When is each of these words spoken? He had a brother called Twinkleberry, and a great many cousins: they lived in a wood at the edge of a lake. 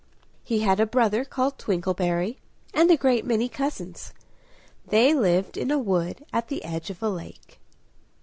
He 0.43 0.61
had 0.61 0.79
a 0.79 0.87
brother 0.87 1.23
called 1.23 1.59
Twinkleberry, 1.59 2.39
and 2.73 2.89
a 2.89 2.97
great 2.97 3.23
many 3.23 3.47
cousins: 3.47 4.13
they 4.87 5.13
lived 5.13 5.57
in 5.57 5.69
a 5.69 5.77
wood 5.77 6.25
at 6.33 6.47
the 6.47 6.63
edge 6.63 6.89
of 6.89 7.03
a 7.03 7.09
lake. 7.09 7.59